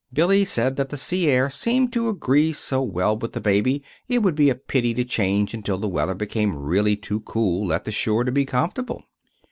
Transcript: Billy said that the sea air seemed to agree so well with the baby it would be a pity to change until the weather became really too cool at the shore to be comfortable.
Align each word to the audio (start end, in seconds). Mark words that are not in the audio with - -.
Billy 0.11 0.43
said 0.43 0.77
that 0.77 0.89
the 0.89 0.97
sea 0.97 1.29
air 1.29 1.51
seemed 1.51 1.93
to 1.93 2.09
agree 2.09 2.51
so 2.53 2.81
well 2.81 3.15
with 3.15 3.33
the 3.33 3.39
baby 3.39 3.83
it 4.07 4.23
would 4.23 4.33
be 4.33 4.49
a 4.49 4.55
pity 4.55 4.95
to 4.95 5.05
change 5.05 5.53
until 5.53 5.77
the 5.77 5.87
weather 5.87 6.15
became 6.15 6.55
really 6.57 6.95
too 6.95 7.19
cool 7.19 7.71
at 7.71 7.83
the 7.85 7.91
shore 7.91 8.23
to 8.23 8.31
be 8.31 8.43
comfortable. 8.43 9.03